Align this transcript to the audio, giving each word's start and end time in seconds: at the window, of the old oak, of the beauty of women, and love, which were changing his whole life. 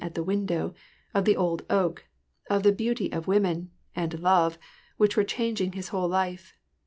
at 0.03 0.15
the 0.15 0.23
window, 0.23 0.73
of 1.13 1.25
the 1.25 1.35
old 1.37 1.63
oak, 1.69 2.07
of 2.49 2.63
the 2.63 2.71
beauty 2.71 3.11
of 3.11 3.27
women, 3.27 3.69
and 3.95 4.19
love, 4.19 4.57
which 4.97 5.15
were 5.15 5.23
changing 5.23 5.73
his 5.73 5.89
whole 5.89 6.07
life. 6.07 6.53